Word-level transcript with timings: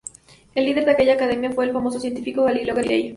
El 0.55 0.65
líder 0.65 0.85
de 0.85 0.91
aquella 0.93 1.13
academia 1.13 1.51
fue 1.51 1.65
el 1.65 1.73
famoso 1.73 1.99
científico 1.99 2.43
Galileo 2.45 2.73
Galilei. 2.73 3.09